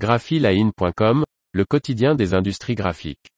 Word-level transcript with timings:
graphiline.com, 0.00 1.24
le 1.52 1.64
quotidien 1.66 2.14
des 2.14 2.32
industries 2.32 2.74
graphiques. 2.74 3.28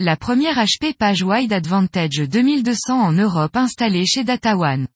La 0.00 0.16
première 0.16 0.56
HP 0.56 0.96
PageWide 0.98 1.52
Advantage 1.52 2.28
2200 2.28 2.94
en 2.94 3.12
Europe 3.12 3.56
installée 3.56 4.04
chez 4.04 4.24
DataOne. 4.24 4.88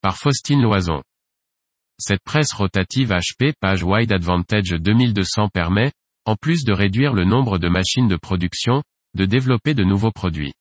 Par 0.00 0.16
Faustine 0.16 0.62
Loison. 0.62 1.02
Cette 1.98 2.22
presse 2.22 2.52
rotative 2.52 3.10
HP 3.10 3.52
PageWide 3.60 4.12
Advantage 4.12 4.70
2200 4.70 5.48
permet, 5.52 5.90
en 6.24 6.36
plus 6.36 6.64
de 6.64 6.72
réduire 6.72 7.14
le 7.14 7.24
nombre 7.24 7.58
de 7.58 7.68
machines 7.68 8.08
de 8.08 8.16
production, 8.16 8.84
de 9.14 9.24
développer 9.24 9.74
de 9.74 9.82
nouveaux 9.82 10.12
produits. 10.12 10.52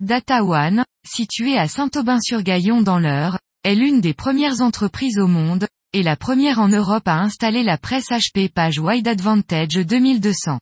DataOne, 0.00 0.84
située 1.06 1.56
à 1.56 1.68
Saint-Aubin-sur-Gaillon 1.68 2.82
dans 2.82 2.98
l'Eure, 2.98 3.38
est 3.64 3.74
l'une 3.74 4.02
des 4.02 4.12
premières 4.12 4.60
entreprises 4.60 5.18
au 5.18 5.26
monde, 5.26 5.66
et 5.94 6.02
la 6.02 6.16
première 6.16 6.58
en 6.58 6.68
Europe 6.68 7.08
à 7.08 7.20
installer 7.20 7.62
la 7.62 7.78
presse 7.78 8.10
HP 8.10 8.50
PageWide 8.50 9.08
Advantage 9.08 9.74
2200. 9.74 10.60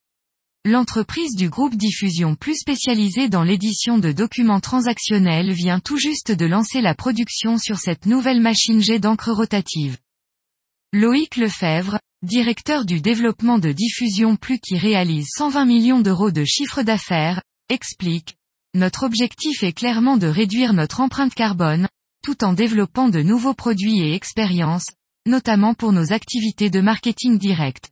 L'entreprise 0.65 1.35
du 1.35 1.51
groupe 1.51 1.75
Diffusion 1.75 2.37
plus 2.37 2.55
spécialisée 2.55 3.29
dans 3.29 3.43
l'édition 3.43 3.99
de 3.99 4.13
documents 4.13 4.61
transactionnels 4.61 5.51
vient 5.51 5.81
tout 5.81 5.99
juste 5.99 6.31
de 6.31 6.47
lancer 6.47 6.81
la 6.81 6.95
production 6.95 7.59
sur 7.59 7.79
cette 7.79 8.07
nouvelle 8.07 8.41
machine 8.41 8.81
jet 8.81 9.01
d'encre 9.01 9.33
rotative. 9.33 9.99
Loïc 10.93 11.37
Lefebvre, 11.37 11.99
directeur 12.23 12.85
du 12.85 13.01
développement 13.01 13.59
de 13.59 13.73
Diffusion 13.73 14.37
plus 14.37 14.61
qui 14.61 14.79
réalise 14.79 15.27
120 15.37 15.65
millions 15.65 16.01
d'euros 16.01 16.31
de 16.31 16.45
chiffre 16.45 16.83
d'affaires, 16.83 17.43
explique, 17.69 18.37
Notre 18.75 19.05
objectif 19.05 19.63
est 19.63 19.73
clairement 19.73 20.17
de 20.17 20.27
réduire 20.27 20.73
notre 20.73 21.01
empreinte 21.01 21.33
carbone, 21.33 21.87
tout 22.25 22.43
en 22.43 22.53
développant 22.53 23.09
de 23.09 23.23
nouveaux 23.23 23.55
produits 23.55 24.01
et 24.01 24.15
expériences, 24.15 24.91
notamment 25.27 25.75
pour 25.75 25.93
nos 25.93 26.13
activités 26.13 26.71
de 26.71 26.81
marketing 26.81 27.39
direct. 27.39 27.91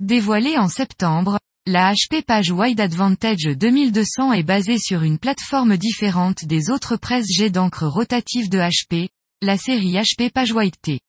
Dévoilé 0.00 0.56
en 0.56 0.68
septembre, 0.68 1.38
la 1.66 1.92
HP 1.92 2.22
PageWide 2.22 2.80
Advantage 2.80 3.44
2200 3.44 4.32
est 4.32 4.42
basée 4.42 4.78
sur 4.78 5.02
une 5.02 5.18
plateforme 5.18 5.76
différente 5.76 6.46
des 6.46 6.70
autres 6.70 6.96
presses 6.96 7.30
jets 7.30 7.50
d'encre 7.50 7.86
rotative 7.86 8.48
de 8.48 8.58
HP, 8.58 9.10
la 9.42 9.58
série 9.58 9.92
HP 9.92 10.30
PageWide 10.30 10.74
T. 10.80 11.00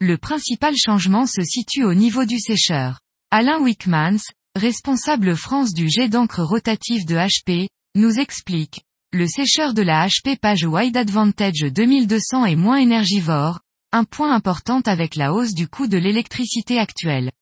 Le 0.00 0.18
principal 0.18 0.74
changement 0.76 1.26
se 1.26 1.42
situe 1.42 1.84
au 1.84 1.94
niveau 1.94 2.26
du 2.26 2.38
sécheur. 2.38 3.00
Alain 3.30 3.58
Wickmans, 3.60 4.20
responsable 4.54 5.34
France 5.34 5.72
du 5.72 5.88
jet 5.88 6.08
d'encre 6.08 6.42
rotative 6.42 7.06
de 7.06 7.16
HP, 7.16 7.68
nous 7.98 8.20
explique. 8.20 8.82
Le 9.12 9.26
sécheur 9.26 9.74
de 9.74 9.82
la 9.82 10.06
HP 10.06 10.38
PageWide 10.38 10.96
Advantage 10.96 11.60
2200 11.60 12.46
est 12.46 12.56
moins 12.56 12.76
énergivore, 12.76 13.60
un 13.90 14.04
point 14.04 14.32
important 14.32 14.80
avec 14.82 15.16
la 15.16 15.32
hausse 15.32 15.52
du 15.52 15.66
coût 15.66 15.88
de 15.88 15.98
l'électricité 15.98 16.78
actuelle. 16.78 17.32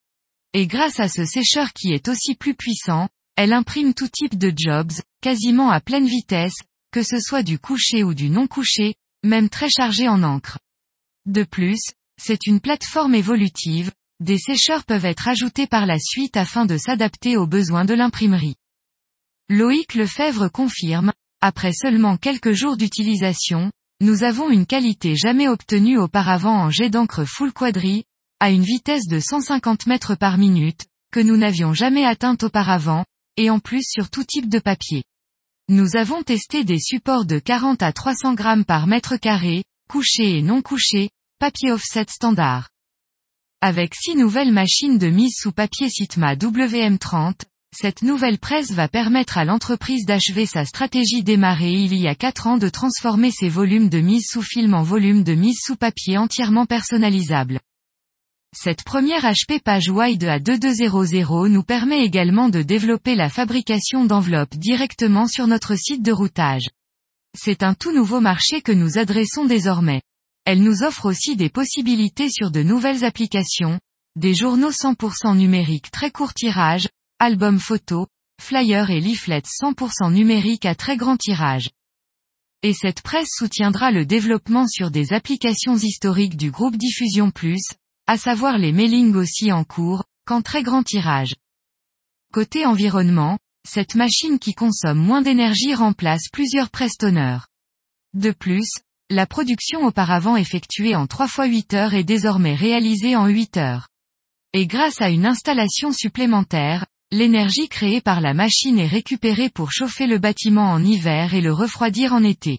Et 0.54 0.66
grâce 0.66 0.98
à 0.98 1.08
ce 1.08 1.26
sécheur 1.26 1.72
qui 1.74 1.92
est 1.92 2.08
aussi 2.08 2.34
plus 2.34 2.54
puissant, 2.54 3.08
elle 3.36 3.52
imprime 3.52 3.92
tout 3.92 4.08
type 4.08 4.38
de 4.38 4.50
jobs, 4.56 4.92
quasiment 5.20 5.70
à 5.70 5.80
pleine 5.80 6.06
vitesse, 6.06 6.56
que 6.90 7.02
ce 7.02 7.20
soit 7.20 7.42
du 7.42 7.58
couché 7.58 8.02
ou 8.02 8.14
du 8.14 8.30
non 8.30 8.46
couché, 8.46 8.94
même 9.24 9.50
très 9.50 9.68
chargé 9.68 10.08
en 10.08 10.22
encre. 10.22 10.58
De 11.26 11.44
plus, 11.44 11.82
c'est 12.18 12.46
une 12.46 12.60
plateforme 12.60 13.14
évolutive, 13.14 13.90
des 14.20 14.38
sécheurs 14.38 14.84
peuvent 14.86 15.04
être 15.04 15.28
ajoutés 15.28 15.66
par 15.66 15.84
la 15.84 15.98
suite 15.98 16.38
afin 16.38 16.64
de 16.64 16.78
s'adapter 16.78 17.36
aux 17.36 17.46
besoins 17.46 17.84
de 17.84 17.92
l'imprimerie. 17.92 18.56
Loïc 19.48 19.94
Lefebvre 19.94 20.48
confirme, 20.48 21.12
après 21.40 21.72
seulement 21.72 22.16
quelques 22.16 22.50
jours 22.50 22.76
d'utilisation, 22.76 23.70
nous 24.00 24.24
avons 24.24 24.50
une 24.50 24.66
qualité 24.66 25.14
jamais 25.14 25.46
obtenue 25.46 25.98
auparavant 25.98 26.64
en 26.64 26.70
jet 26.70 26.90
d'encre 26.90 27.24
full 27.24 27.52
quadri, 27.52 28.06
à 28.40 28.50
une 28.50 28.64
vitesse 28.64 29.06
de 29.06 29.20
150 29.20 29.86
mètres 29.86 30.16
par 30.16 30.36
minute, 30.36 30.86
que 31.12 31.20
nous 31.20 31.36
n'avions 31.36 31.74
jamais 31.74 32.04
atteinte 32.04 32.42
auparavant, 32.42 33.04
et 33.36 33.48
en 33.48 33.60
plus 33.60 33.84
sur 33.88 34.10
tout 34.10 34.24
type 34.24 34.48
de 34.48 34.58
papier. 34.58 35.04
Nous 35.68 35.94
avons 35.94 36.24
testé 36.24 36.64
des 36.64 36.80
supports 36.80 37.24
de 37.24 37.38
40 37.38 37.84
à 37.84 37.92
300 37.92 38.34
grammes 38.34 38.64
par 38.64 38.88
mètre 38.88 39.16
carré, 39.16 39.62
couché 39.88 40.38
et 40.38 40.42
non 40.42 40.60
couché, 40.60 41.10
papier 41.38 41.70
offset 41.70 42.06
standard. 42.08 42.68
Avec 43.60 43.94
six 43.94 44.16
nouvelles 44.16 44.52
machines 44.52 44.98
de 44.98 45.06
mise 45.06 45.36
sous 45.38 45.52
papier 45.52 45.88
Sitma 45.88 46.34
WM30, 46.34 47.42
cette 47.74 48.02
nouvelle 48.02 48.38
presse 48.38 48.72
va 48.72 48.88
permettre 48.88 49.38
à 49.38 49.44
l'entreprise 49.44 50.06
d'achever 50.06 50.46
sa 50.46 50.64
stratégie 50.64 51.22
démarrée 51.22 51.72
il 51.72 51.94
y 51.94 52.08
a 52.08 52.14
4 52.14 52.46
ans 52.46 52.58
de 52.58 52.68
transformer 52.68 53.30
ses 53.30 53.48
volumes 53.48 53.88
de 53.88 54.00
mise 54.00 54.26
sous 54.30 54.42
film 54.42 54.74
en 54.74 54.82
volumes 54.82 55.24
de 55.24 55.34
mise 55.34 55.58
sous 55.62 55.76
papier 55.76 56.16
entièrement 56.16 56.66
personnalisables. 56.66 57.60
Cette 58.54 58.84
première 58.84 59.24
HP 59.24 59.60
PageWide 59.60 60.24
A2200 60.24 61.48
nous 61.48 61.62
permet 61.62 62.02
également 62.02 62.48
de 62.48 62.62
développer 62.62 63.14
la 63.14 63.28
fabrication 63.28 64.06
d'enveloppes 64.06 64.56
directement 64.56 65.26
sur 65.26 65.46
notre 65.46 65.74
site 65.76 66.02
de 66.02 66.12
routage. 66.12 66.70
C'est 67.36 67.62
un 67.62 67.74
tout 67.74 67.92
nouveau 67.92 68.20
marché 68.20 68.62
que 68.62 68.72
nous 68.72 68.96
adressons 68.96 69.44
désormais. 69.44 70.00
Elle 70.46 70.62
nous 70.62 70.82
offre 70.82 71.04
aussi 71.04 71.36
des 71.36 71.50
possibilités 71.50 72.30
sur 72.30 72.50
de 72.50 72.62
nouvelles 72.62 73.04
applications, 73.04 73.78
des 74.16 74.34
journaux 74.34 74.70
100% 74.70 75.36
numériques 75.36 75.90
très 75.90 76.10
court 76.10 76.32
tirage, 76.32 76.88
albums 77.18 77.58
photos, 77.58 78.06
flyers 78.40 78.90
et 78.90 79.00
leaflets 79.00 79.42
100% 79.62 80.12
numériques 80.12 80.66
à 80.66 80.74
très 80.74 80.96
grand 80.96 81.16
tirage. 81.16 81.70
Et 82.62 82.74
cette 82.74 83.00
presse 83.00 83.30
soutiendra 83.30 83.90
le 83.90 84.04
développement 84.04 84.66
sur 84.66 84.90
des 84.90 85.12
applications 85.12 85.76
historiques 85.76 86.36
du 86.36 86.50
groupe 86.50 86.76
Diffusion 86.76 87.30
Plus, 87.30 87.62
à 88.06 88.18
savoir 88.18 88.58
les 88.58 88.72
mailings 88.72 89.14
aussi 89.14 89.50
en 89.52 89.64
cours, 89.64 90.04
qu'en 90.26 90.42
très 90.42 90.62
grand 90.62 90.82
tirage. 90.82 91.34
Côté 92.32 92.66
environnement, 92.66 93.38
cette 93.66 93.94
machine 93.94 94.38
qui 94.38 94.54
consomme 94.54 94.98
moins 94.98 95.22
d'énergie 95.22 95.74
remplace 95.74 96.28
plusieurs 96.32 96.70
prestonneurs. 96.70 97.46
De 98.14 98.30
plus, 98.30 98.68
la 99.08 99.26
production 99.26 99.84
auparavant 99.84 100.36
effectuée 100.36 100.94
en 100.94 101.06
3 101.06 101.28
fois 101.28 101.46
8 101.46 101.74
heures 101.74 101.94
est 101.94 102.04
désormais 102.04 102.54
réalisée 102.54 103.16
en 103.16 103.26
8 103.26 103.56
heures. 103.56 103.88
Et 104.52 104.66
grâce 104.66 105.00
à 105.00 105.10
une 105.10 105.26
installation 105.26 105.92
supplémentaire, 105.92 106.86
l'énergie 107.12 107.68
créée 107.68 108.00
par 108.00 108.20
la 108.20 108.34
machine 108.34 108.78
est 108.78 108.86
récupérée 108.86 109.50
pour 109.50 109.72
chauffer 109.72 110.06
le 110.06 110.18
bâtiment 110.18 110.70
en 110.70 110.82
hiver 110.82 111.34
et 111.34 111.40
le 111.40 111.52
refroidir 111.52 112.12
en 112.12 112.22
été. 112.22 112.58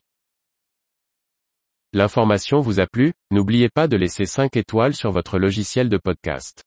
L'information 1.94 2.60
vous 2.60 2.80
a 2.80 2.86
plu, 2.86 3.14
n'oubliez 3.32 3.70
pas 3.70 3.88
de 3.88 3.98
laisser 3.98 4.26
5 4.26 4.56
étoiles 4.58 4.94
sur 4.94 5.12
votre 5.12 5.40
logiciel 5.40 5.90
de 5.90 5.98
podcast. 5.98 6.67